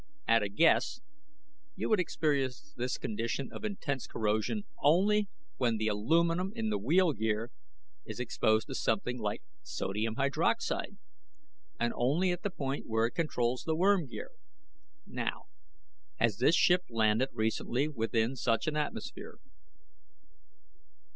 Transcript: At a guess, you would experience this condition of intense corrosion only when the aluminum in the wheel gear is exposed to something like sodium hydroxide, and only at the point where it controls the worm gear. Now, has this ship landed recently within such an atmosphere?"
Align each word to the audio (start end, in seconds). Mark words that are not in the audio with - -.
At 0.27 0.41
a 0.41 0.49
guess, 0.49 0.99
you 1.75 1.87
would 1.87 1.99
experience 1.99 2.73
this 2.75 2.97
condition 2.97 3.49
of 3.51 3.63
intense 3.63 4.07
corrosion 4.07 4.63
only 4.81 5.29
when 5.57 5.77
the 5.77 5.89
aluminum 5.89 6.51
in 6.55 6.69
the 6.71 6.79
wheel 6.79 7.13
gear 7.13 7.51
is 8.03 8.19
exposed 8.19 8.65
to 8.65 8.73
something 8.73 9.19
like 9.19 9.43
sodium 9.61 10.15
hydroxide, 10.15 10.97
and 11.79 11.93
only 11.95 12.31
at 12.31 12.41
the 12.41 12.49
point 12.49 12.87
where 12.87 13.05
it 13.05 13.11
controls 13.11 13.61
the 13.63 13.75
worm 13.75 14.07
gear. 14.07 14.31
Now, 15.05 15.43
has 16.15 16.37
this 16.39 16.55
ship 16.55 16.81
landed 16.89 17.29
recently 17.31 17.87
within 17.87 18.35
such 18.35 18.65
an 18.65 18.75
atmosphere?" 18.75 19.37